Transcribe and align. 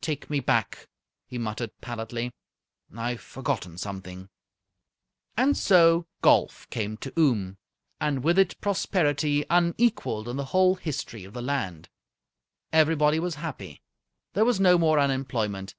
"Take 0.00 0.30
me 0.30 0.40
back," 0.40 0.88
he 1.26 1.36
muttered, 1.36 1.70
pallidly. 1.82 2.32
"I've 2.96 3.20
forgotten 3.20 3.76
something!" 3.76 4.30
And 5.36 5.54
so 5.54 6.06
golf 6.22 6.66
came 6.70 6.96
to 6.96 7.12
Oom, 7.18 7.58
and 8.00 8.24
with 8.24 8.38
it 8.38 8.58
prosperity 8.62 9.44
unequalled 9.50 10.28
in 10.30 10.38
the 10.38 10.46
whole 10.46 10.76
history 10.76 11.24
of 11.24 11.34
the 11.34 11.42
land. 11.42 11.90
Everybody 12.72 13.20
was 13.20 13.34
happy. 13.34 13.82
There 14.32 14.46
was 14.46 14.58
no 14.58 14.78
more 14.78 14.98
unemployment. 14.98 15.74